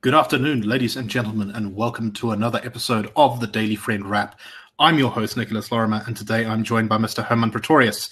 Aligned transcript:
Good 0.00 0.14
afternoon, 0.14 0.62
ladies 0.62 0.96
and 0.96 1.10
gentlemen, 1.10 1.50
and 1.50 1.76
welcome 1.76 2.12
to 2.12 2.30
another 2.30 2.58
episode 2.64 3.12
of 3.16 3.40
the 3.40 3.46
Daily 3.46 3.76
Friend 3.76 4.08
Wrap. 4.08 4.40
I'm 4.78 4.98
your 4.98 5.10
host, 5.10 5.36
Nicholas 5.36 5.70
Lorimer, 5.70 6.02
and 6.06 6.16
today 6.16 6.46
I'm 6.46 6.64
joined 6.64 6.88
by 6.88 6.96
Mr. 6.96 7.22
Hermann 7.22 7.50
Pretorius. 7.50 8.08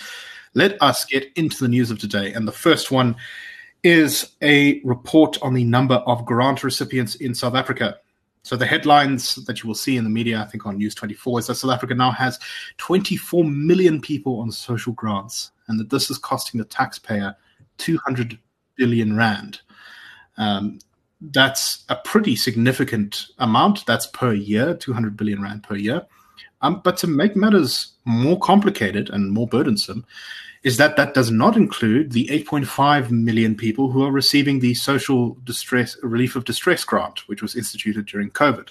Let 0.52 0.76
us 0.82 1.06
get 1.06 1.32
into 1.36 1.58
the 1.60 1.68
news 1.68 1.90
of 1.90 1.98
today. 1.98 2.34
And 2.34 2.46
the 2.46 2.52
first 2.52 2.90
one 2.90 3.16
is 3.82 4.32
a 4.42 4.82
report 4.84 5.38
on 5.40 5.54
the 5.54 5.64
number 5.64 5.94
of 5.94 6.26
grant 6.26 6.62
recipients 6.62 7.14
in 7.14 7.34
South 7.34 7.54
Africa. 7.54 7.98
So 8.42 8.56
the 8.56 8.66
headlines 8.66 9.36
that 9.46 9.62
you 9.62 9.68
will 9.68 9.74
see 9.74 9.96
in 9.96 10.04
the 10.04 10.10
media, 10.10 10.42
I 10.42 10.44
think 10.44 10.66
on 10.66 10.76
News 10.76 10.94
24, 10.94 11.40
is 11.40 11.46
that 11.46 11.54
South 11.54 11.72
Africa 11.72 11.94
now 11.94 12.10
has 12.10 12.38
24 12.76 13.44
million 13.44 14.00
people 14.00 14.40
on 14.40 14.50
social 14.52 14.92
grants, 14.92 15.50
and 15.68 15.78
that 15.78 15.90
this 15.90 16.10
is 16.10 16.18
costing 16.18 16.58
the 16.58 16.64
taxpayer 16.64 17.36
200 17.78 18.38
billion 18.76 19.16
rand. 19.16 19.60
Um, 20.36 20.78
that's 21.20 21.84
a 21.88 21.96
pretty 21.96 22.36
significant 22.36 23.26
amount. 23.38 23.84
That's 23.86 24.06
per 24.06 24.32
year, 24.32 24.74
200 24.74 25.16
billion 25.16 25.42
rand 25.42 25.64
per 25.64 25.76
year. 25.76 26.06
Um, 26.60 26.80
but 26.84 26.96
to 26.98 27.06
make 27.06 27.36
matters 27.36 27.92
more 28.04 28.38
complicated 28.38 29.10
and 29.10 29.32
more 29.32 29.46
burdensome, 29.46 30.04
is 30.64 30.76
that 30.76 30.96
that 30.96 31.14
does 31.14 31.30
not 31.30 31.56
include 31.56 32.12
the 32.12 32.26
8.5 32.26 33.10
million 33.10 33.54
people 33.54 33.90
who 33.90 34.04
are 34.04 34.10
receiving 34.10 34.58
the 34.58 34.74
social 34.74 35.36
distress 35.44 35.96
relief 36.02 36.34
of 36.34 36.44
distress 36.44 36.84
grant, 36.84 37.28
which 37.28 37.42
was 37.42 37.54
instituted 37.54 38.06
during 38.06 38.30
COVID. 38.30 38.70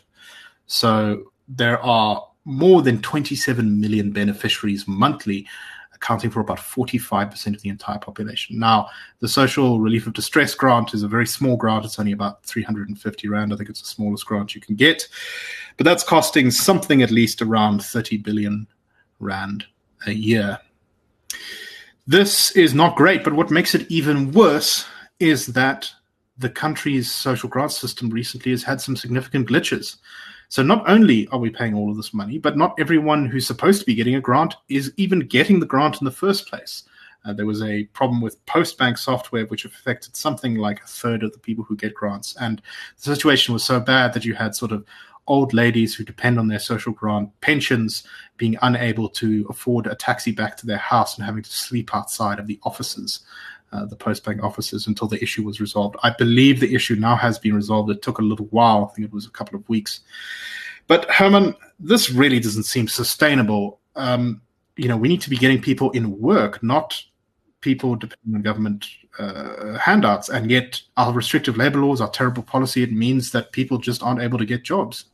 So 0.68 1.32
there 1.48 1.82
are 1.82 2.28
more 2.44 2.82
than 2.82 3.02
27 3.02 3.80
million 3.80 4.12
beneficiaries 4.12 4.88
monthly, 4.88 5.48
accounting 5.98 6.30
for 6.30 6.40
about 6.40 6.60
45% 6.60 7.56
of 7.56 7.62
the 7.62 7.70
entire 7.70 7.98
population. 8.00 8.58
Now, 8.58 8.88
the 9.20 9.28
social 9.28 9.80
relief 9.80 10.08
of 10.08 10.14
distress 10.14 10.56
grant 10.56 10.94
is 10.94 11.04
a 11.04 11.08
very 11.08 11.28
small 11.28 11.58
grant. 11.58 11.86
It's 11.86 12.00
only 12.00 12.12
about 12.14 12.44
350 12.44 13.28
Rand. 13.28 13.54
I 13.54 13.58
think 13.58 13.70
it's 13.70 13.82
the 13.82 13.88
smallest 13.88 14.26
grant 14.26 14.56
you 14.56 14.62
can 14.62 14.76
get. 14.76 15.08
But 15.76 15.84
that's 15.86 16.04
costing 16.04 16.52
something 16.52 17.02
at 17.02 17.12
least 17.12 17.42
around 17.42 17.84
30 17.84 18.18
billion 18.18 18.68
Rand 19.20 19.66
a 20.06 20.12
year. 20.12 20.60
This 22.06 22.52
is 22.52 22.74
not 22.74 22.96
great, 22.96 23.24
but 23.24 23.34
what 23.34 23.52
makes 23.52 23.76
it 23.76 23.90
even 23.92 24.32
worse 24.32 24.86
is 25.20 25.48
that 25.48 25.92
the 26.38 26.50
country's 26.50 27.12
social 27.12 27.50
grant 27.50 27.72
system 27.72 28.10
recently 28.10 28.52
has 28.52 28.64
had 28.64 28.80
some 28.80 28.96
significant 28.96 29.50
glitches. 29.50 29.98
So 30.50 30.64
not 30.64 30.88
only 30.90 31.28
are 31.28 31.40
we 31.40 31.50
paying 31.50 31.74
all 31.74 31.90
of 31.90 31.98
this 31.98 32.14
money, 32.14 32.38
but 32.38 32.58
not 32.58 32.80
everyone 32.80 33.26
who's 33.26 33.46
supposed 33.46 33.80
to 33.82 33.86
be 33.86 33.96
getting 33.96 34.16
a 34.16 34.22
grant 34.22 34.56
is 34.70 34.94
even 34.98 35.20
getting 35.20 35.60
the 35.60 35.66
grant 35.66 36.00
in 36.02 36.06
the 36.06 36.12
first 36.12 36.48
place. 36.48 36.84
Uh, 37.26 37.34
there 37.34 37.46
was 37.46 37.62
a 37.62 37.84
problem 37.86 38.22
with 38.22 38.44
Postbank 38.46 38.98
software, 38.98 39.46
which 39.48 39.66
affected 39.66 40.16
something 40.16 40.56
like 40.56 40.82
a 40.82 40.88
third 40.88 41.24
of 41.24 41.34
the 41.34 41.40
people 41.40 41.64
who 41.64 41.76
get 41.76 41.94
grants. 41.94 42.36
And 42.40 42.62
the 42.96 43.16
situation 43.16 43.54
was 43.54 43.66
so 43.66 43.80
bad 43.80 44.14
that 44.14 44.24
you 44.24 44.34
had 44.34 44.56
sort 44.56 44.72
of 44.72 44.86
old 45.28 45.54
ladies 45.54 45.94
who 45.94 46.06
depend 46.06 46.40
on 46.40 46.48
their 46.48 46.60
social 46.60 46.94
grant 46.94 47.30
pensions 47.42 48.04
being 48.38 48.58
unable 48.62 49.10
to 49.10 49.46
afford 49.50 49.88
a 49.88 49.96
taxi 49.96 50.32
back 50.32 50.56
to 50.56 50.66
their 50.66 50.78
house 50.78 51.18
and 51.18 51.26
having 51.26 51.44
to 51.44 51.52
sleep 51.52 51.94
outside 51.94 52.40
of 52.40 52.48
the 52.48 52.60
offices, 52.64 53.20
uh, 53.72 53.86
the 53.86 53.96
Postbank 53.96 54.42
offices, 54.44 54.88
until 54.88 55.08
the 55.08 55.22
issue 55.22 55.44
was 55.44 55.60
resolved. 55.60 55.96
I 56.04 56.12
believe 56.12 56.60
the 56.60 56.74
issue 56.74 56.96
now 56.96 57.16
has 57.16 57.38
been 57.38 57.54
resolved. 57.54 57.90
It 57.90 58.02
took 58.02 58.20
a 58.20 58.24
little 58.24 58.46
while. 58.48 58.90
I 58.90 58.96
think 58.96 59.08
it 59.08 59.14
was 59.14 59.26
a 59.26 59.32
couple 59.32 59.58
of 59.58 59.68
weeks. 59.68 60.02
But 60.88 61.10
Hermann, 61.12 61.54
this 61.80 62.10
really 62.10 62.40
doesn't 62.40 62.64
seem 62.64 62.88
sustainable. 62.88 63.80
Um, 63.96 64.42
you 64.78 64.88
know, 64.88 64.98
we 64.98 65.10
need 65.10 65.22
to 65.22 65.30
be 65.30 65.38
getting 65.38 65.62
people 65.62 65.92
in 65.92 66.20
work, 66.20 66.64
not 66.64 67.02
people 67.62 67.96
depending 67.96 68.36
on 68.36 68.42
government 68.42 68.86
uh, 69.20 69.78
handouts. 69.78 70.30
And 70.30 70.50
yet, 70.50 70.82
our 70.96 71.12
restrictive 71.12 71.58
labor 71.58 71.80
laws, 71.80 72.00
our 72.00 72.10
terrible 72.10 72.44
policy, 72.44 72.84
it 72.84 72.92
means 72.92 73.32
that 73.32 73.52
people 73.52 73.78
just 73.80 74.02
aren't 74.02 74.22
able 74.22 74.38
to 74.38 74.46
get 74.46 74.64
jobs. 74.64 75.06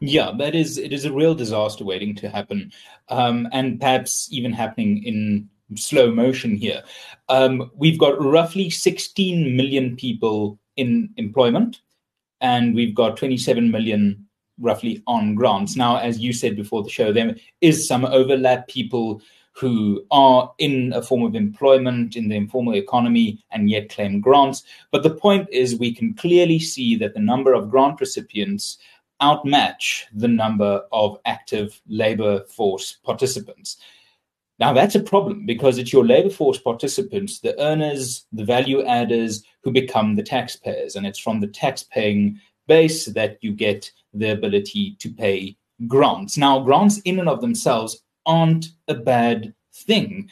Yeah, 0.00 0.30
that 0.38 0.54
is 0.54 0.78
it 0.78 0.92
is 0.92 1.04
a 1.04 1.12
real 1.12 1.34
disaster 1.34 1.84
waiting 1.84 2.14
to 2.16 2.28
happen, 2.28 2.70
um, 3.08 3.48
and 3.52 3.80
perhaps 3.80 4.28
even 4.30 4.52
happening 4.52 5.02
in 5.02 5.50
slow 5.76 6.10
motion 6.10 6.56
here. 6.56 6.82
Um, 7.28 7.70
we've 7.74 7.98
got 7.98 8.22
roughly 8.22 8.70
16 8.70 9.56
million 9.56 9.96
people 9.96 10.58
in 10.76 11.10
employment, 11.16 11.80
and 12.40 12.74
we've 12.74 12.94
got 12.94 13.16
27 13.16 13.70
million 13.70 14.26
roughly 14.60 15.02
on 15.06 15.34
grants. 15.34 15.76
Now, 15.76 15.98
as 15.98 16.18
you 16.18 16.32
said 16.32 16.56
before 16.56 16.82
the 16.82 16.90
show, 16.90 17.12
there 17.12 17.36
is 17.60 17.86
some 17.86 18.04
overlap. 18.04 18.68
People 18.68 19.20
who 19.52 20.04
are 20.12 20.52
in 20.58 20.92
a 20.92 21.02
form 21.02 21.24
of 21.24 21.34
employment 21.34 22.14
in 22.14 22.28
the 22.28 22.36
informal 22.36 22.76
economy 22.76 23.44
and 23.50 23.68
yet 23.68 23.88
claim 23.88 24.20
grants. 24.20 24.62
But 24.92 25.02
the 25.02 25.10
point 25.10 25.48
is, 25.50 25.76
we 25.76 25.92
can 25.92 26.14
clearly 26.14 26.60
see 26.60 26.94
that 26.96 27.14
the 27.14 27.20
number 27.20 27.54
of 27.54 27.68
grant 27.68 28.00
recipients 28.00 28.78
outmatch 29.20 30.06
the 30.14 30.28
number 30.28 30.82
of 30.92 31.18
active 31.24 31.80
labor 31.88 32.44
force 32.44 32.98
participants. 33.04 33.78
Now, 34.58 34.72
that's 34.72 34.94
a 34.94 35.00
problem 35.00 35.46
because 35.46 35.78
it's 35.78 35.92
your 35.92 36.04
labor 36.04 36.30
force 36.30 36.58
participants, 36.58 37.40
the 37.40 37.58
earners, 37.60 38.26
the 38.32 38.44
value 38.44 38.84
adders, 38.84 39.44
who 39.62 39.70
become 39.70 40.16
the 40.16 40.22
taxpayers. 40.22 40.96
And 40.96 41.06
it's 41.06 41.18
from 41.18 41.40
the 41.40 41.46
tax 41.46 41.84
paying 41.84 42.40
base 42.66 43.06
that 43.06 43.38
you 43.40 43.52
get 43.52 43.90
the 44.12 44.32
ability 44.32 44.96
to 44.98 45.10
pay 45.10 45.56
grants. 45.86 46.36
Now, 46.36 46.60
grants 46.60 46.98
in 47.00 47.20
and 47.20 47.28
of 47.28 47.40
themselves 47.40 48.02
aren't 48.26 48.66
a 48.88 48.94
bad 48.94 49.54
thing 49.72 50.28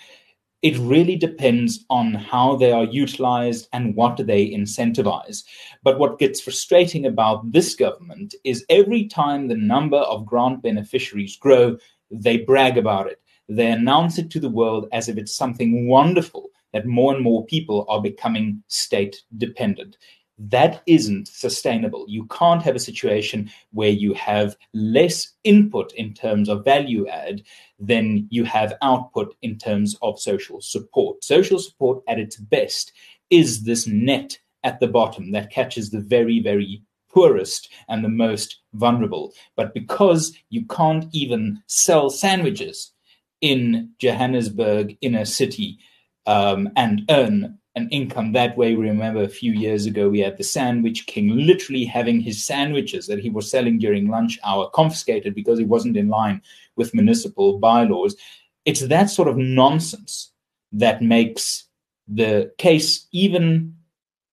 it 0.66 0.76
really 0.78 1.14
depends 1.14 1.84
on 1.90 2.14
how 2.14 2.56
they 2.56 2.72
are 2.72 2.84
utilized 2.84 3.68
and 3.72 3.94
what 3.94 4.16
they 4.26 4.50
incentivize. 4.50 5.44
But 5.84 6.00
what 6.00 6.18
gets 6.18 6.40
frustrating 6.40 7.06
about 7.06 7.52
this 7.52 7.76
government 7.76 8.34
is 8.42 8.64
every 8.68 9.06
time 9.06 9.46
the 9.46 9.56
number 9.56 9.98
of 9.98 10.26
grant 10.26 10.62
beneficiaries 10.62 11.36
grow, 11.36 11.76
they 12.10 12.38
brag 12.38 12.78
about 12.78 13.06
it. 13.06 13.20
They 13.48 13.70
announce 13.70 14.18
it 14.18 14.30
to 14.30 14.40
the 14.40 14.48
world 14.48 14.88
as 14.92 15.08
if 15.08 15.16
it's 15.16 15.34
something 15.34 15.88
wonderful 15.88 16.50
that 16.72 16.86
more 16.86 17.14
and 17.14 17.22
more 17.22 17.44
people 17.46 17.86
are 17.88 18.02
becoming 18.02 18.62
state 18.68 19.22
dependent 19.36 19.96
that 20.38 20.82
isn't 20.86 21.28
sustainable. 21.28 22.04
You 22.08 22.26
can't 22.26 22.62
have 22.62 22.76
a 22.76 22.80
situation 22.80 23.50
where 23.72 23.90
you 23.90 24.12
have 24.14 24.56
less 24.74 25.32
input 25.44 25.92
in 25.94 26.12
terms 26.12 26.48
of 26.48 26.64
value 26.64 27.08
add 27.08 27.42
than 27.78 28.26
you 28.30 28.44
have 28.44 28.74
output 28.82 29.34
in 29.42 29.56
terms 29.56 29.96
of 30.02 30.20
social 30.20 30.60
support. 30.60 31.24
Social 31.24 31.58
support 31.58 32.02
at 32.08 32.18
its 32.18 32.36
best 32.36 32.92
is 33.30 33.64
this 33.64 33.86
net 33.86 34.38
at 34.62 34.80
the 34.80 34.88
bottom 34.88 35.32
that 35.32 35.50
catches 35.50 35.90
the 35.90 36.00
very, 36.00 36.40
very 36.40 36.82
poorest 37.08 37.72
and 37.88 38.04
the 38.04 38.08
most 38.08 38.60
vulnerable. 38.74 39.32
But 39.56 39.72
because 39.72 40.36
you 40.50 40.66
can't 40.66 41.06
even 41.12 41.62
sell 41.66 42.10
sandwiches 42.10 42.92
in 43.40 43.90
Johannesburg, 43.98 44.96
in 45.00 45.14
a 45.14 45.26
city, 45.26 45.78
um, 46.26 46.68
and 46.76 47.02
earn 47.10 47.58
an 47.74 47.88
income 47.90 48.32
that 48.32 48.56
way. 48.56 48.74
We 48.74 48.88
remember, 48.88 49.22
a 49.22 49.28
few 49.28 49.52
years 49.52 49.86
ago, 49.86 50.08
we 50.08 50.20
had 50.20 50.38
the 50.38 50.44
Sandwich 50.44 51.06
King 51.06 51.36
literally 51.36 51.84
having 51.84 52.20
his 52.20 52.44
sandwiches 52.44 53.06
that 53.06 53.20
he 53.20 53.30
was 53.30 53.50
selling 53.50 53.78
during 53.78 54.08
lunch 54.08 54.38
hour 54.44 54.70
confiscated 54.70 55.34
because 55.34 55.58
he 55.58 55.64
wasn't 55.64 55.96
in 55.96 56.08
line 56.08 56.40
with 56.76 56.94
municipal 56.94 57.58
bylaws. 57.58 58.16
It's 58.64 58.80
that 58.80 59.10
sort 59.10 59.28
of 59.28 59.36
nonsense 59.36 60.32
that 60.72 61.02
makes 61.02 61.64
the 62.08 62.52
case 62.58 63.06
even 63.12 63.76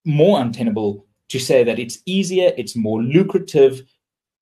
more 0.05 0.39
untenable 0.41 1.05
to 1.29 1.39
say 1.39 1.63
that 1.63 1.79
it's 1.79 1.99
easier, 2.05 2.51
it's 2.57 2.75
more 2.75 3.01
lucrative 3.01 3.83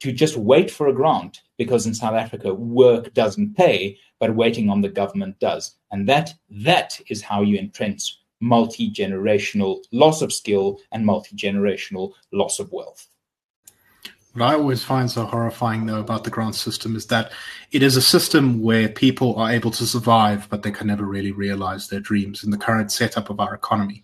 to 0.02 0.12
just 0.12 0.36
wait 0.36 0.70
for 0.70 0.88
a 0.88 0.94
grant 0.94 1.42
because 1.58 1.86
in 1.86 1.94
South 1.94 2.16
Africa 2.16 2.54
work 2.54 3.14
doesn't 3.14 3.56
pay, 3.56 3.98
but 4.22 4.36
waiting 4.36 4.70
on 4.70 4.82
the 4.82 4.88
government 4.88 5.38
does. 5.40 5.76
And 5.92 6.08
that 6.08 6.34
that 6.50 7.02
is 7.10 7.24
how 7.24 7.42
you 7.42 7.58
entrench 7.58 8.20
multi 8.40 8.90
generational 8.90 9.80
loss 9.92 10.22
of 10.22 10.32
skill 10.32 10.80
and 10.92 11.06
multi 11.06 11.36
generational 11.36 12.14
loss 12.32 12.60
of 12.60 12.72
wealth. 12.72 13.08
What 14.34 14.46
I 14.46 14.54
always 14.54 14.84
find 14.84 15.12
so 15.12 15.26
horrifying, 15.26 15.88
though, 15.88 16.00
about 16.00 16.24
the 16.24 16.30
grant 16.30 16.56
system 16.56 16.96
is 16.96 17.08
that 17.08 17.34
it 17.72 17.84
is 17.84 17.98
a 17.98 18.02
system 18.02 18.62
where 18.62 18.88
people 18.88 19.36
are 19.36 19.52
able 19.52 19.72
to 19.72 19.86
survive, 19.86 20.48
but 20.50 20.62
they 20.62 20.72
can 20.72 20.88
never 20.88 21.04
really 21.04 21.34
realize 21.34 21.90
their 21.90 22.00
dreams 22.00 22.46
in 22.46 22.52
the 22.52 22.58
current 22.58 22.92
setup 22.94 23.30
of 23.30 23.42
our 23.42 23.54
economy. 23.54 24.04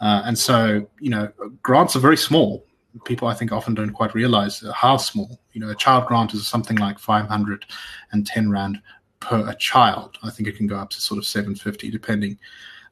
Uh, 0.00 0.22
and 0.24 0.36
so, 0.36 0.88
you 0.98 1.10
know, 1.10 1.30
grants 1.62 1.94
are 1.94 2.00
very 2.00 2.16
small. 2.16 2.66
People, 3.04 3.28
I 3.28 3.34
think, 3.34 3.52
often 3.52 3.74
don't 3.74 3.92
quite 3.92 4.14
realize 4.14 4.64
how 4.74 4.96
small. 4.96 5.38
You 5.52 5.60
know, 5.60 5.70
a 5.70 5.76
child 5.76 6.06
grant 6.06 6.34
is 6.34 6.46
something 6.48 6.78
like 6.78 6.98
510 6.98 8.50
Rand 8.50 8.82
per 9.22 9.48
a 9.48 9.54
child. 9.54 10.18
I 10.22 10.30
think 10.30 10.48
it 10.48 10.56
can 10.56 10.66
go 10.66 10.76
up 10.76 10.90
to 10.90 11.00
sort 11.00 11.18
of 11.18 11.26
750, 11.26 11.90
depending. 11.90 12.38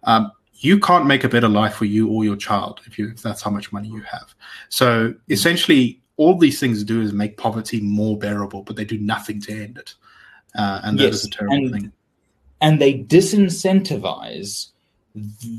Um, 0.04 0.32
you 0.54 0.78
can't 0.78 1.06
make 1.06 1.24
a 1.24 1.28
better 1.28 1.48
life 1.48 1.74
for 1.74 1.86
you 1.86 2.08
or 2.08 2.24
your 2.24 2.36
child 2.36 2.80
if 2.86 2.98
you 2.98 3.10
if 3.10 3.22
that's 3.22 3.42
how 3.42 3.50
much 3.50 3.72
money 3.72 3.88
you 3.88 4.02
have. 4.02 4.34
So 4.68 5.14
essentially, 5.28 6.00
all 6.16 6.36
these 6.36 6.60
things 6.60 6.84
do 6.84 7.00
is 7.00 7.12
make 7.12 7.36
poverty 7.36 7.80
more 7.80 8.18
bearable, 8.18 8.62
but 8.62 8.76
they 8.76 8.84
do 8.84 8.98
nothing 8.98 9.40
to 9.42 9.52
end 9.52 9.78
it, 9.78 9.94
uh, 10.54 10.80
and 10.84 10.98
that 10.98 11.04
yes, 11.04 11.14
is 11.14 11.24
a 11.24 11.30
terrible 11.30 11.56
and, 11.56 11.72
thing. 11.72 11.92
And 12.60 12.80
they 12.80 13.02
disincentivize 13.02 14.68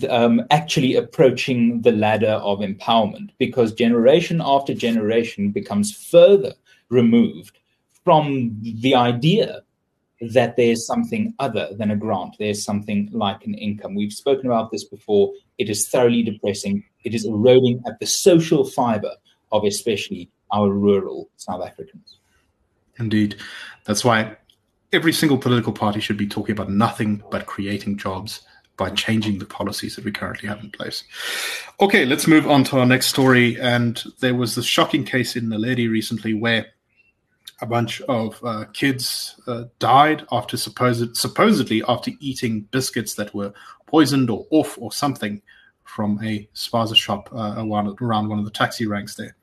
um, 0.09 0.45
actually 0.51 0.95
approaching 0.95 1.81
the 1.81 1.91
ladder 1.91 2.39
of 2.43 2.59
empowerment 2.59 3.31
because 3.37 3.73
generation 3.73 4.41
after 4.43 4.73
generation 4.73 5.49
becomes 5.49 5.91
further 5.95 6.53
removed 6.89 7.57
from 8.03 8.55
the 8.61 8.95
idea 8.95 9.63
that 10.21 10.55
there's 10.55 10.85
something 10.85 11.33
other 11.39 11.69
than 11.77 11.91
a 11.91 11.95
grant. 11.95 12.35
There's 12.37 12.63
something 12.63 13.09
like 13.11 13.45
an 13.45 13.55
income. 13.55 13.95
We've 13.95 14.13
spoken 14.13 14.45
about 14.45 14.71
this 14.71 14.83
before. 14.83 15.33
It 15.57 15.69
is 15.69 15.87
thoroughly 15.89 16.23
depressing. 16.23 16.83
It 17.03 17.13
is 17.13 17.25
eroding 17.25 17.81
at 17.87 17.99
the 17.99 18.05
social 18.05 18.63
fiber 18.63 19.13
of 19.51 19.63
especially 19.63 20.29
our 20.51 20.69
rural 20.69 21.29
South 21.37 21.63
Africans. 21.65 22.17
Indeed. 22.99 23.37
That's 23.85 24.05
why 24.05 24.37
every 24.93 25.13
single 25.13 25.37
political 25.37 25.73
party 25.73 25.99
should 25.99 26.17
be 26.17 26.27
talking 26.27 26.53
about 26.53 26.69
nothing 26.69 27.23
but 27.31 27.47
creating 27.47 27.97
jobs 27.97 28.41
by 28.77 28.89
changing 28.91 29.39
the 29.39 29.45
policies 29.45 29.95
that 29.95 30.05
we 30.05 30.11
currently 30.11 30.49
have 30.49 30.59
in 30.59 30.71
place. 30.71 31.03
Okay, 31.79 32.05
let's 32.05 32.27
move 32.27 32.47
on 32.47 32.63
to 32.65 32.79
our 32.79 32.85
next 32.85 33.07
story. 33.07 33.59
And 33.59 34.01
there 34.19 34.35
was 34.35 34.55
this 34.55 34.65
shocking 34.65 35.03
case 35.03 35.35
in 35.35 35.47
Naledi 35.47 35.89
recently 35.89 36.33
where 36.33 36.67
a 37.61 37.65
bunch 37.65 38.01
of 38.01 38.43
uh, 38.43 38.65
kids 38.73 39.39
uh, 39.47 39.65
died 39.79 40.25
after 40.31 40.57
supposed 40.57 41.15
supposedly 41.15 41.83
after 41.87 42.11
eating 42.19 42.61
biscuits 42.71 43.13
that 43.15 43.33
were 43.33 43.53
poisoned 43.85 44.29
or 44.29 44.47
off 44.49 44.77
or 44.79 44.91
something 44.91 45.41
from 45.83 46.19
a 46.23 46.47
spaza 46.55 46.95
shop 46.95 47.29
uh, 47.33 47.55
around, 47.57 48.29
one 48.29 48.39
of 48.39 48.45
the 48.45 48.51
taxi 48.51 48.87
ranks 48.87 49.15
there. 49.15 49.35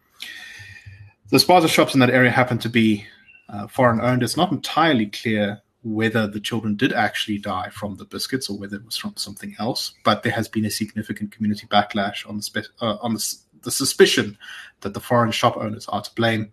The 1.29 1.37
spaza 1.37 1.69
shops 1.69 1.95
in 1.95 2.01
that 2.01 2.11
area 2.11 2.31
happen 2.31 2.59
to 2.59 2.69
be 2.69 3.07
uh, 3.51 3.67
foreign 3.67 4.01
owned. 4.01 4.23
It's 4.23 4.37
not 4.37 4.51
entirely 4.51 5.07
clear 5.07 5.61
whether 5.83 6.27
the 6.27 6.41
children 6.41 6.75
did 6.75 6.93
actually 6.93 7.39
die 7.39 7.69
from 7.71 7.97
the 7.97 8.05
biscuits 8.05 8.51
or 8.51 8.59
whether 8.59 8.77
it 8.77 8.85
was 8.85 8.97
from 8.97 9.15
something 9.17 9.55
else, 9.59 9.93
but 10.05 10.23
there 10.23 10.33
has 10.33 10.49
been 10.49 10.65
a 10.65 10.71
significant 10.71 11.31
community 11.31 11.67
backlash 11.67 12.29
on 12.29 12.39
the, 12.39 12.43
spe- 12.43 12.73
uh, 12.81 12.97
on 13.01 13.15
the, 13.15 13.35
the 13.63 13.71
suspicion 13.71 14.37
that 14.81 14.95
the 14.95 15.01
foreign 15.01 15.31
shop 15.31 15.57
owners 15.57 15.87
are 15.89 16.03
to 16.03 16.15
blame 16.15 16.51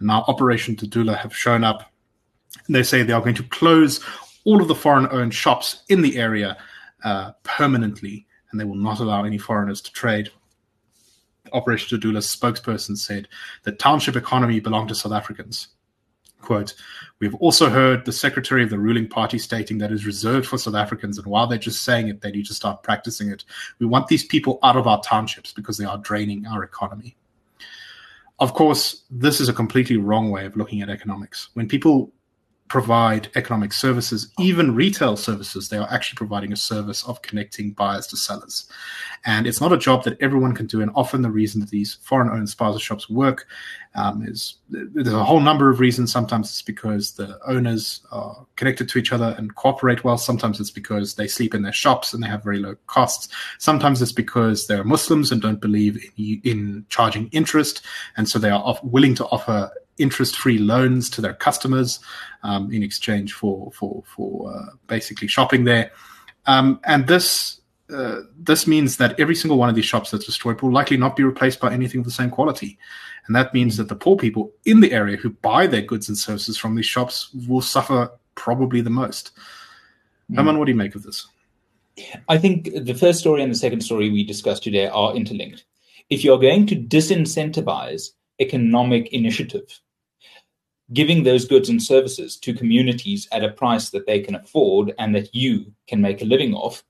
now 0.00 0.24
Operation 0.28 0.76
Dudula 0.76 1.16
have 1.16 1.36
shown 1.36 1.64
up. 1.64 1.90
They 2.68 2.82
say 2.82 3.02
they 3.02 3.12
are 3.12 3.20
going 3.20 3.34
to 3.36 3.42
close 3.44 4.00
all 4.44 4.60
of 4.60 4.68
the 4.68 4.74
foreign 4.74 5.08
owned 5.10 5.34
shops 5.34 5.82
in 5.88 6.02
the 6.02 6.18
area 6.18 6.56
uh, 7.04 7.32
permanently, 7.42 8.26
and 8.50 8.60
they 8.60 8.64
will 8.64 8.74
not 8.74 9.00
allow 9.00 9.24
any 9.24 9.38
foreigners 9.38 9.80
to 9.82 9.92
trade. 9.92 10.30
Operation 11.52 11.98
Dudula's 11.98 12.26
spokesperson 12.26 12.96
said 12.96 13.28
the 13.64 13.72
township 13.72 14.16
economy 14.16 14.60
belonged 14.60 14.88
to 14.88 14.94
South 14.94 15.12
Africans. 15.12 15.68
Quote, 16.40 16.74
We've 17.20 17.34
also 17.36 17.70
heard 17.70 18.04
the 18.04 18.12
secretary 18.12 18.64
of 18.64 18.70
the 18.70 18.78
ruling 18.78 19.08
party 19.08 19.38
stating 19.38 19.78
that 19.78 19.92
is 19.92 20.04
reserved 20.04 20.46
for 20.46 20.58
South 20.58 20.74
Africans, 20.74 21.18
and 21.18 21.26
while 21.26 21.46
they're 21.46 21.58
just 21.58 21.84
saying 21.84 22.08
it, 22.08 22.20
they 22.20 22.32
need 22.32 22.46
to 22.46 22.54
start 22.54 22.82
practicing 22.82 23.28
it. 23.30 23.44
We 23.78 23.86
want 23.86 24.08
these 24.08 24.24
people 24.24 24.58
out 24.62 24.76
of 24.76 24.86
our 24.86 25.00
townships 25.02 25.52
because 25.52 25.78
they 25.78 25.84
are 25.84 25.98
draining 25.98 26.46
our 26.46 26.64
economy. 26.64 27.16
Of 28.38 28.54
course, 28.54 29.04
this 29.10 29.40
is 29.40 29.48
a 29.48 29.52
completely 29.52 29.96
wrong 29.96 30.30
way 30.30 30.46
of 30.46 30.56
looking 30.56 30.82
at 30.82 30.90
economics. 30.90 31.48
When 31.54 31.68
people 31.68 32.12
provide 32.72 33.28
economic 33.34 33.70
services, 33.70 34.32
even 34.38 34.74
retail 34.74 35.14
services, 35.14 35.68
they 35.68 35.76
are 35.76 35.86
actually 35.90 36.16
providing 36.16 36.54
a 36.54 36.56
service 36.56 37.06
of 37.06 37.20
connecting 37.20 37.70
buyers 37.72 38.06
to 38.06 38.16
sellers. 38.16 38.66
And 39.26 39.46
it's 39.46 39.60
not 39.60 39.74
a 39.74 39.76
job 39.76 40.04
that 40.04 40.16
everyone 40.22 40.54
can 40.54 40.66
do. 40.68 40.80
And 40.80 40.90
often 40.94 41.20
the 41.20 41.30
reason 41.30 41.60
that 41.60 41.68
these 41.68 41.98
foreign 42.00 42.30
owned 42.30 42.48
spaza 42.48 42.80
shops 42.80 43.10
work 43.10 43.46
um, 43.94 44.26
is 44.26 44.54
there's 44.70 45.12
a 45.12 45.22
whole 45.22 45.40
number 45.40 45.68
of 45.68 45.80
reasons. 45.80 46.10
Sometimes 46.10 46.48
it's 46.48 46.62
because 46.62 47.12
the 47.12 47.38
owners 47.46 48.00
are 48.10 48.46
connected 48.56 48.88
to 48.88 48.98
each 48.98 49.12
other 49.12 49.34
and 49.36 49.54
cooperate 49.54 50.02
well. 50.02 50.16
Sometimes 50.16 50.58
it's 50.58 50.70
because 50.70 51.16
they 51.16 51.28
sleep 51.28 51.54
in 51.54 51.60
their 51.60 51.74
shops 51.74 52.14
and 52.14 52.22
they 52.22 52.28
have 52.28 52.42
very 52.42 52.58
low 52.58 52.74
costs. 52.86 53.28
Sometimes 53.58 54.00
it's 54.00 54.12
because 54.12 54.66
they're 54.66 54.82
Muslims 54.82 55.30
and 55.30 55.42
don't 55.42 55.60
believe 55.60 56.02
in, 56.16 56.40
in 56.42 56.86
charging 56.88 57.28
interest. 57.32 57.82
And 58.16 58.26
so 58.26 58.38
they 58.38 58.48
are 58.48 58.78
willing 58.82 59.14
to 59.16 59.26
offer 59.26 59.70
interest-free 59.98 60.58
loans 60.58 61.10
to 61.10 61.20
their 61.20 61.34
customers 61.34 62.00
um, 62.42 62.72
in 62.72 62.82
exchange 62.82 63.32
for 63.32 63.70
for 63.72 64.02
for 64.06 64.52
uh, 64.54 64.76
basically 64.86 65.28
shopping 65.28 65.64
there. 65.64 65.92
Um, 66.46 66.80
and 66.84 67.06
this 67.06 67.60
uh, 67.92 68.20
this 68.38 68.66
means 68.66 68.96
that 68.96 69.18
every 69.20 69.34
single 69.34 69.58
one 69.58 69.68
of 69.68 69.74
these 69.74 69.84
shops 69.84 70.10
that's 70.10 70.24
destroyed 70.24 70.60
will 70.62 70.72
likely 70.72 70.96
not 70.96 71.16
be 71.16 71.24
replaced 71.24 71.60
by 71.60 71.72
anything 71.72 72.00
of 72.00 72.06
the 72.06 72.10
same 72.12 72.30
quality. 72.30 72.78
And 73.26 73.36
that 73.36 73.54
means 73.54 73.76
that 73.76 73.88
the 73.88 73.94
poor 73.94 74.16
people 74.16 74.52
in 74.64 74.80
the 74.80 74.92
area 74.92 75.16
who 75.16 75.30
buy 75.30 75.66
their 75.66 75.82
goods 75.82 76.08
and 76.08 76.18
services 76.18 76.56
from 76.56 76.74
these 76.74 76.86
shops 76.86 77.30
will 77.46 77.60
suffer 77.60 78.10
probably 78.34 78.80
the 78.80 78.90
most. 78.90 79.32
Mm. 80.30 80.36
Hermann, 80.36 80.58
what 80.58 80.64
do 80.64 80.72
you 80.72 80.78
make 80.78 80.94
of 80.94 81.02
this? 81.02 81.26
I 82.28 82.38
think 82.38 82.70
the 82.74 82.94
first 82.94 83.20
story 83.20 83.42
and 83.42 83.52
the 83.52 83.56
second 83.56 83.82
story 83.82 84.10
we 84.10 84.24
discussed 84.24 84.62
today 84.62 84.86
are 84.88 85.14
interlinked. 85.14 85.64
If 86.08 86.24
you're 86.24 86.38
going 86.38 86.66
to 86.68 86.76
disincentivize 86.76 88.10
economic 88.40 89.12
initiative, 89.12 89.80
giving 90.92 91.22
those 91.22 91.46
goods 91.46 91.68
and 91.68 91.82
services 91.82 92.36
to 92.36 92.54
communities 92.54 93.28
at 93.32 93.44
a 93.44 93.50
price 93.50 93.90
that 93.90 94.06
they 94.06 94.20
can 94.20 94.34
afford 94.34 94.94
and 94.98 95.14
that 95.14 95.34
you 95.34 95.72
can 95.88 96.00
make 96.00 96.22
a 96.22 96.26
living 96.26 96.54
off 96.54 96.82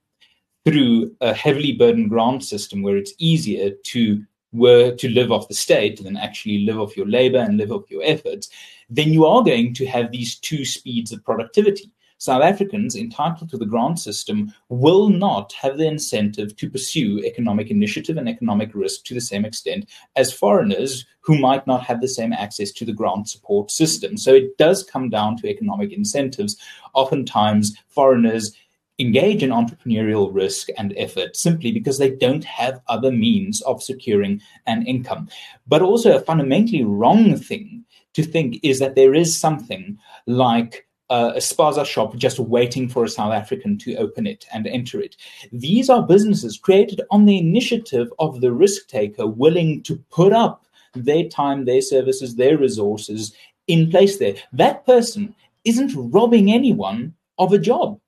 through 0.65 1.15
a 1.21 1.33
heavily 1.33 1.73
burdened 1.73 2.09
grant 2.09 2.45
system 2.45 2.83
where 2.83 2.97
it's 2.97 3.15
easier 3.19 3.71
to 3.85 4.23
were 4.53 4.95
to 4.97 5.09
live 5.09 5.33
off 5.33 5.49
the 5.49 5.55
state 5.55 6.03
than 6.03 6.17
actually 6.17 6.59
live 6.59 6.79
off 6.79 6.97
your 6.97 7.09
labor 7.09 7.39
and 7.39 7.57
live 7.57 7.73
off 7.73 7.91
your 7.91 8.03
efforts, 8.05 8.51
then 8.91 9.13
you 9.13 9.25
are 9.25 9.43
going 9.43 9.73
to 9.75 9.87
have 9.87 10.13
these 10.13 10.39
two 10.39 10.65
speeds 10.65 11.11
of 11.11 11.25
productivity. 11.25 11.91
South 12.23 12.45
Africans 12.45 12.95
entitled 12.95 13.51
to 13.51 13.59
the 13.59 13.67
grant 13.67 13.99
system 13.99 14.55
will 14.69 15.09
not 15.09 15.53
have 15.55 15.77
the 15.77 15.89
incentive 15.89 16.55
to 16.55 16.71
pursue 16.71 17.19
economic 17.25 17.69
initiative 17.69 18.17
and 18.17 18.29
economic 18.29 18.77
risk 18.77 19.03
to 19.07 19.15
the 19.15 19.21
same 19.21 19.45
extent 19.45 19.91
as 20.15 20.33
foreigners 20.33 21.05
who 21.23 21.37
might 21.37 21.67
not 21.67 21.83
have 21.83 22.01
the 22.01 22.07
same 22.07 22.33
access 22.33 22.71
to 22.71 22.85
the 22.85 22.93
grant 22.93 23.29
support 23.29 23.73
system. 23.73 24.17
So 24.17 24.35
it 24.35 24.57
does 24.57 24.85
come 24.85 25.11
down 25.11 25.37
to 25.39 25.49
economic 25.49 25.91
incentives. 25.93 26.57
Oftentimes, 26.95 27.77
foreigners 27.89 28.57
engage 29.01 29.43
in 29.43 29.51
entrepreneurial 29.51 30.33
risk 30.33 30.69
and 30.79 30.95
effort 30.97 31.35
simply 31.35 31.73
because 31.73 31.99
they 31.99 32.11
don't 32.11 32.45
have 32.45 32.83
other 32.87 33.11
means 33.11 33.63
of 33.63 33.83
securing 33.83 34.41
an 34.69 34.87
income. 34.87 35.29
But 35.67 35.83
also, 35.83 36.15
a 36.17 36.21
fundamentally 36.21 36.85
wrong 36.85 37.37
thing 37.37 37.85
to 38.15 38.23
think 38.23 38.61
is 38.63 38.79
that 38.79 38.95
there 38.95 39.13
is 39.13 39.37
something 39.37 39.99
like 40.27 40.87
uh, 41.11 41.33
a 41.35 41.39
spaza 41.39 41.85
shop 41.85 42.17
just 42.17 42.39
waiting 42.39 42.89
for 42.89 43.05
a 43.05 43.09
South 43.09 43.33
African 43.33 43.77
to 43.79 43.97
open 43.97 44.27
it 44.27 44.47
and 44.53 44.67
enter 44.67 45.01
it. 45.01 45.17
These 45.53 45.91
are 45.91 46.07
businesses 46.07 46.57
created 46.57 47.03
on 47.11 47.27
the 47.27 47.39
initiative 47.39 48.13
of 48.19 48.41
the 48.41 48.53
risk 48.53 48.89
taker 48.89 49.27
willing 49.27 49.83
to 49.83 49.97
put 50.11 50.33
up 50.33 50.65
their 50.95 51.29
time, 51.29 51.65
their 51.65 51.83
services, 51.83 52.37
their 52.37 52.59
resources 52.59 53.35
in 53.67 53.91
place 53.91 54.19
there. 54.19 54.35
That 54.53 54.87
person 54.87 55.35
isn't 55.65 55.95
robbing 55.95 56.53
anyone 56.53 57.15
of 57.39 57.53
a 57.53 57.59
job. 57.59 58.01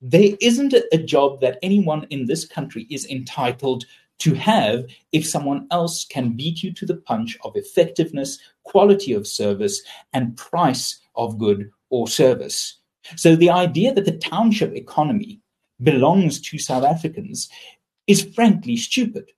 There 0.00 0.36
isn't 0.40 0.74
a 0.92 0.98
job 0.98 1.40
that 1.40 1.58
anyone 1.62 2.06
in 2.10 2.26
this 2.26 2.46
country 2.46 2.86
is 2.88 3.06
entitled 3.06 3.84
to 4.20 4.34
have 4.34 4.84
if 5.12 5.26
someone 5.26 5.66
else 5.70 6.04
can 6.04 6.32
beat 6.32 6.62
you 6.62 6.72
to 6.74 6.86
the 6.86 6.96
punch 6.96 7.36
of 7.42 7.56
effectiveness, 7.56 8.38
quality 8.64 9.12
of 9.12 9.26
service, 9.26 9.82
and 10.12 10.36
price 10.36 11.00
of 11.14 11.38
good 11.38 11.70
or 11.90 12.08
service. 12.08 12.78
So 13.16 13.36
the 13.36 13.50
idea 13.50 13.94
that 13.94 14.04
the 14.04 14.18
township 14.18 14.74
economy 14.74 15.40
belongs 15.82 16.40
to 16.42 16.58
South 16.58 16.84
Africans 16.84 17.48
is 18.06 18.24
frankly 18.34 18.76
stupid 18.76 19.30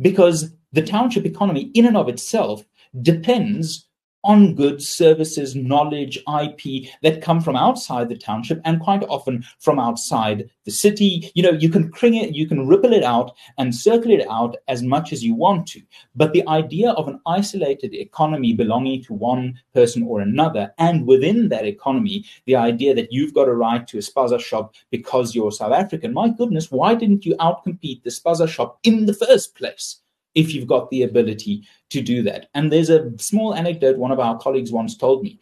because 0.00 0.52
the 0.72 0.82
township 0.82 1.24
economy, 1.24 1.70
in 1.74 1.86
and 1.86 1.96
of 1.96 2.08
itself, 2.08 2.64
depends 3.02 3.86
on 4.26 4.54
goods, 4.54 4.88
services, 4.88 5.54
knowledge, 5.54 6.18
IP 6.40 6.90
that 7.02 7.22
come 7.22 7.40
from 7.40 7.54
outside 7.54 8.08
the 8.08 8.16
township 8.16 8.60
and 8.64 8.80
quite 8.80 9.04
often 9.04 9.44
from 9.60 9.78
outside 9.78 10.50
the 10.64 10.70
city. 10.72 11.30
You 11.34 11.44
know, 11.44 11.52
you 11.52 11.68
can 11.68 11.90
cring 11.92 12.16
it, 12.16 12.34
you 12.34 12.48
can 12.48 12.66
ripple 12.66 12.92
it 12.92 13.04
out 13.04 13.36
and 13.56 13.72
circle 13.74 14.10
it 14.10 14.26
out 14.28 14.56
as 14.66 14.82
much 14.82 15.12
as 15.12 15.24
you 15.24 15.34
want 15.34 15.68
to. 15.68 15.80
But 16.16 16.32
the 16.32 16.46
idea 16.48 16.90
of 16.90 17.06
an 17.06 17.20
isolated 17.24 17.94
economy 17.94 18.52
belonging 18.52 19.04
to 19.04 19.14
one 19.14 19.60
person 19.72 20.02
or 20.02 20.20
another, 20.20 20.74
and 20.78 21.06
within 21.06 21.48
that 21.50 21.64
economy, 21.64 22.24
the 22.46 22.56
idea 22.56 22.94
that 22.94 23.12
you've 23.12 23.32
got 23.34 23.48
a 23.48 23.54
right 23.54 23.86
to 23.86 23.98
a 23.98 24.00
spaza 24.00 24.40
shop 24.40 24.74
because 24.90 25.34
you're 25.34 25.52
South 25.52 25.72
African, 25.72 26.12
my 26.12 26.28
goodness, 26.28 26.72
why 26.72 26.96
didn't 26.96 27.24
you 27.24 27.36
outcompete 27.36 28.02
the 28.02 28.10
spaza 28.10 28.48
shop 28.48 28.80
in 28.82 29.06
the 29.06 29.14
first 29.14 29.54
place? 29.54 30.00
If 30.36 30.54
you've 30.54 30.68
got 30.68 30.88
the 30.90 31.02
ability 31.02 31.66
to 31.90 32.00
do 32.00 32.22
that. 32.22 32.48
And 32.54 32.70
there's 32.70 32.90
a 32.90 33.10
small 33.18 33.54
anecdote 33.54 33.96
one 33.96 34.12
of 34.12 34.20
our 34.20 34.38
colleagues 34.38 34.70
once 34.70 34.96
told 34.96 35.22
me. 35.22 35.40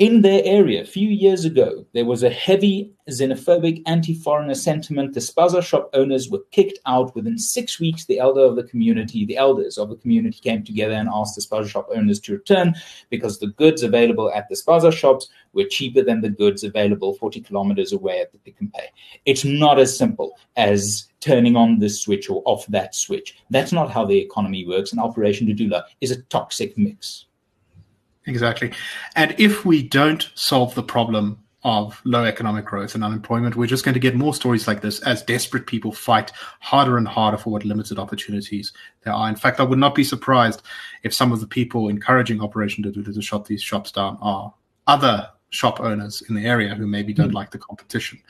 In 0.00 0.22
their 0.22 0.42
area 0.44 0.82
a 0.82 0.86
few 0.86 1.08
years 1.08 1.44
ago, 1.44 1.86
there 1.92 2.04
was 2.04 2.24
a 2.24 2.30
heavy 2.30 2.90
xenophobic 3.08 3.80
anti-foreigner 3.86 4.54
sentiment. 4.56 5.14
The 5.14 5.20
spaza 5.20 5.62
shop 5.62 5.88
owners 5.94 6.28
were 6.28 6.42
kicked 6.50 6.80
out 6.86 7.14
within 7.14 7.38
six 7.38 7.78
weeks. 7.78 8.04
The 8.04 8.18
elder 8.18 8.40
of 8.40 8.56
the 8.56 8.64
community, 8.64 9.24
the 9.24 9.36
elders 9.36 9.78
of 9.78 9.90
the 9.90 9.96
community 9.96 10.40
came 10.40 10.64
together 10.64 10.94
and 10.94 11.08
asked 11.08 11.36
the 11.36 11.42
spaza 11.42 11.68
shop 11.68 11.88
owners 11.94 12.18
to 12.20 12.32
return 12.32 12.74
because 13.08 13.38
the 13.38 13.46
goods 13.46 13.84
available 13.84 14.32
at 14.34 14.48
the 14.48 14.56
spaza 14.56 14.92
shops 14.92 15.28
were 15.52 15.64
cheaper 15.64 16.02
than 16.02 16.20
the 16.20 16.30
goods 16.30 16.64
available 16.64 17.14
40 17.14 17.42
kilometers 17.42 17.92
away 17.92 18.20
at 18.20 18.32
the 18.32 18.38
Pick 18.38 18.56
n 18.60 18.72
Pay. 18.74 18.88
It's 19.26 19.44
not 19.44 19.78
as 19.78 19.96
simple 19.96 20.32
as 20.56 21.06
turning 21.20 21.54
on 21.54 21.78
this 21.78 22.02
switch 22.02 22.28
or 22.28 22.42
off 22.46 22.66
that 22.66 22.96
switch. 22.96 23.38
That's 23.50 23.72
not 23.72 23.92
how 23.92 24.04
the 24.04 24.18
economy 24.18 24.66
works. 24.66 24.90
And 24.90 25.00
Operation 25.00 25.46
Dudula 25.46 25.84
is 26.00 26.10
a 26.10 26.22
toxic 26.22 26.76
mix. 26.76 27.26
Exactly. 28.26 28.72
And 29.16 29.34
if 29.38 29.64
we 29.64 29.82
don't 29.82 30.30
solve 30.34 30.74
the 30.74 30.82
problem 30.82 31.38
of 31.64 32.00
low 32.04 32.24
economic 32.24 32.64
growth 32.66 32.94
and 32.94 33.02
unemployment, 33.02 33.56
we're 33.56 33.66
just 33.66 33.84
going 33.84 33.94
to 33.94 34.00
get 34.00 34.14
more 34.14 34.34
stories 34.34 34.68
like 34.68 34.82
this 34.82 35.00
as 35.00 35.22
desperate 35.22 35.66
people 35.66 35.92
fight 35.92 36.30
harder 36.60 36.98
and 36.98 37.08
harder 37.08 37.38
for 37.38 37.50
what 37.50 37.64
limited 37.64 37.98
opportunities 37.98 38.72
there 39.02 39.14
are. 39.14 39.28
In 39.28 39.36
fact, 39.36 39.60
I 39.60 39.62
would 39.62 39.78
not 39.78 39.94
be 39.94 40.04
surprised 40.04 40.62
if 41.02 41.14
some 41.14 41.32
of 41.32 41.40
the 41.40 41.46
people 41.46 41.88
encouraging 41.88 42.42
Operation 42.42 42.84
Dudula 42.84 43.14
to 43.14 43.22
shut 43.22 43.46
these 43.46 43.62
shops 43.62 43.90
down 43.90 44.18
are 44.20 44.52
other 44.86 45.28
shop 45.50 45.80
owners 45.80 46.22
in 46.28 46.34
the 46.34 46.44
area 46.44 46.74
who 46.74 46.86
maybe 46.86 47.14
don't 47.14 47.30
mm. 47.30 47.34
like 47.34 47.50
the 47.50 47.58
competition. 47.58 48.20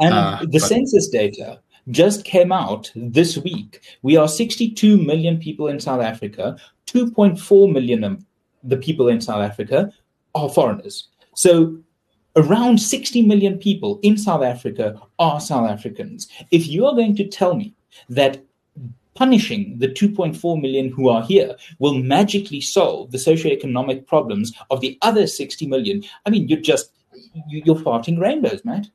And 0.00 0.14
uh, 0.14 0.38
the 0.40 0.58
but- 0.58 0.62
census 0.62 1.08
data 1.08 1.60
just 1.90 2.24
came 2.24 2.50
out 2.50 2.90
this 2.96 3.36
week. 3.36 3.82
We 4.00 4.16
are 4.16 4.26
62 4.26 4.96
million 4.96 5.38
people 5.38 5.68
in 5.68 5.80
South 5.80 6.00
Africa, 6.00 6.56
2.4 6.86 7.70
million 7.70 8.24
the 8.64 8.76
people 8.76 9.08
in 9.08 9.20
South 9.20 9.42
Africa 9.42 9.92
are 10.34 10.48
foreigners. 10.48 11.08
So 11.34 11.78
around 12.36 12.78
60 12.78 13.22
million 13.22 13.58
people 13.58 14.00
in 14.02 14.16
South 14.16 14.42
Africa 14.42 15.00
are 15.18 15.40
South 15.40 15.70
Africans. 15.70 16.28
If 16.50 16.66
you 16.66 16.86
are 16.86 16.94
going 16.94 17.16
to 17.16 17.28
tell 17.28 17.54
me 17.54 17.74
that 18.08 18.42
punishing 19.14 19.78
the 19.78 19.88
2.4 19.88 20.60
million 20.60 20.90
who 20.90 21.08
are 21.08 21.22
here 21.22 21.54
will 21.78 21.94
magically 21.94 22.60
solve 22.60 23.12
the 23.12 23.18
socioeconomic 23.18 24.06
problems 24.06 24.52
of 24.70 24.80
the 24.80 24.98
other 25.02 25.26
60 25.26 25.66
million, 25.66 26.02
I 26.26 26.30
mean, 26.30 26.48
you're 26.48 26.60
just, 26.60 26.90
you're 27.48 27.76
farting 27.76 28.18
rainbows, 28.18 28.64
Matt. 28.64 28.88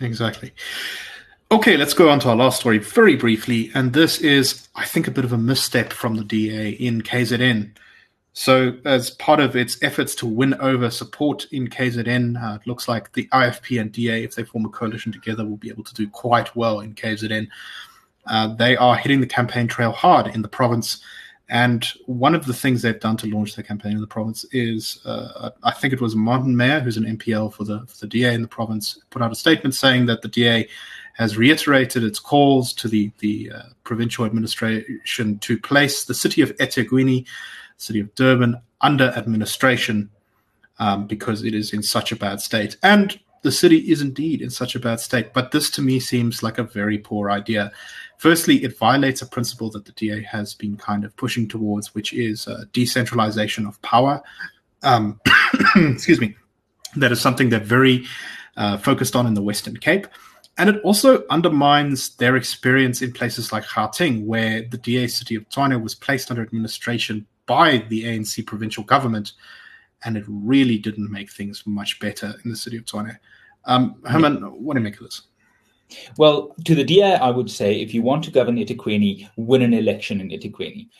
Exactly. 0.00 0.52
Okay, 1.52 1.76
let's 1.76 1.94
go 1.94 2.08
on 2.08 2.20
to 2.20 2.28
our 2.30 2.36
last 2.36 2.60
story 2.60 2.78
very 2.78 3.16
briefly. 3.16 3.70
And 3.74 3.92
this 3.92 4.20
is, 4.20 4.68
I 4.76 4.86
think, 4.86 5.08
a 5.08 5.10
bit 5.10 5.24
of 5.24 5.32
a 5.32 5.38
misstep 5.38 5.92
from 5.92 6.14
the 6.14 6.24
DA 6.24 6.70
in 6.70 7.02
KZN. 7.02 7.72
So, 8.32 8.76
as 8.84 9.10
part 9.10 9.40
of 9.40 9.56
its 9.56 9.82
efforts 9.82 10.14
to 10.16 10.26
win 10.26 10.54
over 10.54 10.88
support 10.90 11.46
in 11.50 11.68
KZN, 11.68 12.40
uh, 12.40 12.54
it 12.56 12.66
looks 12.66 12.86
like 12.86 13.12
the 13.12 13.26
IFP 13.32 13.80
and 13.80 13.90
DA, 13.90 14.22
if 14.22 14.36
they 14.36 14.44
form 14.44 14.64
a 14.64 14.68
coalition 14.68 15.10
together, 15.10 15.44
will 15.44 15.56
be 15.56 15.68
able 15.68 15.84
to 15.84 15.94
do 15.94 16.08
quite 16.08 16.54
well 16.54 16.80
in 16.80 16.94
KZN. 16.94 17.48
Uh, 18.26 18.54
they 18.54 18.76
are 18.76 18.96
hitting 18.96 19.20
the 19.20 19.26
campaign 19.26 19.66
trail 19.66 19.90
hard 19.90 20.28
in 20.28 20.42
the 20.42 20.48
province. 20.48 21.02
And 21.48 21.84
one 22.06 22.36
of 22.36 22.46
the 22.46 22.54
things 22.54 22.82
they've 22.82 23.00
done 23.00 23.16
to 23.18 23.26
launch 23.26 23.56
their 23.56 23.64
campaign 23.64 23.92
in 23.92 24.00
the 24.00 24.06
province 24.06 24.44
is, 24.52 25.00
uh, 25.04 25.50
I 25.64 25.72
think 25.72 25.92
it 25.92 26.00
was 26.00 26.14
Martin 26.14 26.56
Meyer, 26.56 26.78
who's 26.78 26.96
an 26.96 27.16
MPL 27.16 27.52
for 27.52 27.64
the, 27.64 27.80
for 27.88 27.98
the 27.98 28.06
DA 28.06 28.32
in 28.32 28.42
the 28.42 28.48
province, 28.48 29.00
put 29.10 29.20
out 29.20 29.32
a 29.32 29.34
statement 29.34 29.74
saying 29.74 30.06
that 30.06 30.22
the 30.22 30.28
DA 30.28 30.68
has 31.14 31.36
reiterated 31.36 32.04
its 32.04 32.20
calls 32.20 32.72
to 32.74 32.86
the, 32.86 33.10
the 33.18 33.50
uh, 33.52 33.62
provincial 33.82 34.24
administration 34.24 35.38
to 35.40 35.58
place 35.58 36.04
the 36.04 36.14
city 36.14 36.40
of 36.40 36.56
eThekwini 36.58 37.26
city 37.80 38.00
of 38.00 38.14
Durban 38.14 38.60
under 38.80 39.06
administration 39.16 40.10
um, 40.78 41.06
because 41.06 41.44
it 41.44 41.54
is 41.54 41.72
in 41.72 41.82
such 41.82 42.12
a 42.12 42.16
bad 42.16 42.40
state. 42.40 42.76
And 42.82 43.18
the 43.42 43.52
city 43.52 43.78
is 43.90 44.00
indeed 44.00 44.42
in 44.42 44.50
such 44.50 44.74
a 44.74 44.80
bad 44.80 45.00
state. 45.00 45.32
But 45.32 45.50
this 45.50 45.70
to 45.70 45.82
me 45.82 46.00
seems 46.00 46.42
like 46.42 46.58
a 46.58 46.64
very 46.64 46.98
poor 46.98 47.30
idea. 47.30 47.72
Firstly, 48.18 48.62
it 48.64 48.78
violates 48.78 49.22
a 49.22 49.26
principle 49.26 49.70
that 49.70 49.84
the 49.84 49.92
DA 49.92 50.22
has 50.22 50.54
been 50.54 50.76
kind 50.76 51.04
of 51.04 51.16
pushing 51.16 51.48
towards, 51.48 51.94
which 51.94 52.12
is 52.12 52.46
uh, 52.46 52.64
decentralization 52.72 53.66
of 53.66 53.80
power. 53.82 54.22
Um, 54.82 55.20
excuse 55.76 56.20
me. 56.20 56.36
That 56.96 57.12
is 57.12 57.20
something 57.20 57.48
they're 57.48 57.60
very 57.60 58.04
uh, 58.56 58.76
focused 58.76 59.14
on 59.14 59.26
in 59.26 59.34
the 59.34 59.42
Western 59.42 59.76
Cape. 59.76 60.06
And 60.58 60.68
it 60.68 60.82
also 60.82 61.24
undermines 61.30 62.16
their 62.16 62.36
experience 62.36 63.00
in 63.00 63.12
places 63.12 63.52
like 63.52 63.64
Gauteng, 63.64 64.26
where 64.26 64.62
the 64.62 64.76
DA 64.76 65.06
city 65.06 65.34
of 65.34 65.48
Tshwane 65.48 65.82
was 65.82 65.94
placed 65.94 66.30
under 66.30 66.42
administration 66.42 67.26
by 67.50 67.78
the 67.88 68.04
ANC 68.04 68.46
provincial 68.46 68.84
government, 68.84 69.32
and 70.04 70.16
it 70.16 70.22
really 70.28 70.78
didn't 70.78 71.10
make 71.10 71.28
things 71.32 71.64
much 71.66 71.98
better 71.98 72.32
in 72.44 72.50
the 72.52 72.56
city 72.56 72.76
of 72.76 72.84
Tshwane. 72.84 73.18
Um, 73.64 74.00
Hermann, 74.04 74.34
yeah. 74.34 74.46
what 74.46 74.74
do 74.74 74.80
you 74.80 74.84
make 74.84 74.94
of 74.94 75.00
this? 75.00 75.22
Well, 76.16 76.54
to 76.64 76.76
the 76.76 76.84
DA, 76.84 77.14
I 77.16 77.30
would 77.30 77.50
say 77.50 77.80
if 77.80 77.92
you 77.92 78.02
want 78.02 78.22
to 78.22 78.30
govern 78.30 78.54
eThekwini, 78.54 79.28
win 79.36 79.62
an 79.62 79.74
election 79.74 80.20
in 80.20 80.28
eThekwini. 80.28 80.90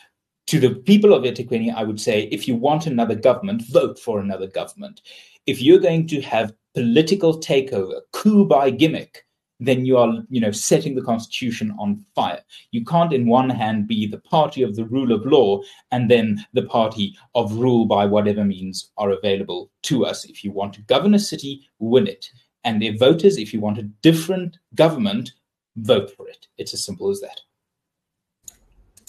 To 0.47 0.59
the 0.59 0.75
people 0.75 1.13
of 1.13 1.23
eThekwini, 1.23 1.73
I 1.73 1.85
would 1.85 2.01
say 2.01 2.23
if 2.23 2.49
you 2.49 2.55
want 2.57 2.85
another 2.85 3.15
government, 3.15 3.63
vote 3.69 3.97
for 3.97 4.19
another 4.19 4.47
government. 4.47 4.99
If 5.45 5.61
you're 5.61 5.79
going 5.79 6.05
to 6.07 6.19
have 6.19 6.53
political 6.75 7.39
takeover, 7.39 8.01
coup 8.11 8.45
by 8.45 8.71
gimmick, 8.71 9.25
then 9.61 9.85
you 9.85 9.97
are, 9.97 10.11
you 10.29 10.41
know, 10.41 10.51
setting 10.51 10.95
the 10.95 11.03
constitution 11.03 11.73
on 11.79 12.03
fire. 12.15 12.41
You 12.71 12.83
can't, 12.83 13.13
in 13.13 13.27
one 13.27 13.49
hand, 13.49 13.87
be 13.87 14.07
the 14.07 14.17
party 14.17 14.63
of 14.63 14.75
the 14.75 14.85
rule 14.85 15.11
of 15.11 15.25
law 15.25 15.61
and 15.91 16.09
then 16.09 16.43
the 16.53 16.63
party 16.63 17.15
of 17.35 17.53
rule 17.53 17.85
by 17.85 18.05
whatever 18.05 18.43
means 18.43 18.91
are 18.97 19.11
available 19.11 19.69
to 19.83 20.05
us. 20.05 20.25
If 20.25 20.43
you 20.43 20.51
want 20.51 20.73
to 20.73 20.81
govern 20.81 21.13
a 21.13 21.19
city, 21.19 21.69
win 21.79 22.07
it. 22.07 22.25
And 22.63 22.83
if 22.83 22.99
voters, 22.99 23.37
if 23.37 23.53
you 23.53 23.59
want 23.59 23.77
a 23.77 23.83
different 23.83 24.57
government, 24.73 25.33
vote 25.77 26.11
for 26.15 26.27
it. 26.27 26.47
It's 26.57 26.73
as 26.73 26.83
simple 26.83 27.09
as 27.09 27.21
that. 27.21 27.39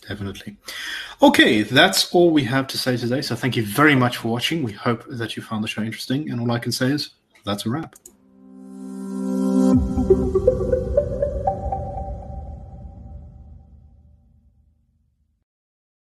Definitely. 0.06 0.56
Okay, 1.23 1.62
that's 1.62 2.12
all 2.12 2.30
we 2.30 2.44
have 2.44 2.66
to 2.68 2.78
say 2.78 2.97
today. 2.97 3.23
So 3.23 3.37
thank 3.37 3.56
you 3.56 3.64
very 3.64 3.94
much 3.94 4.18
for 4.18 4.28
watching. 4.28 4.62
We 4.62 4.73
hope 4.73 5.04
that 5.09 5.37
you 5.37 5.42
found 5.42 5.64
the 5.64 5.68
show 5.68 5.82
interesting. 5.82 6.30
And 6.30 6.40
all 6.40 6.50
I 6.50 6.59
can 6.59 6.73
say 6.73 6.90
is 6.90 7.11
that's 7.44 7.64
a 7.66 7.71
wrap. 7.71 7.94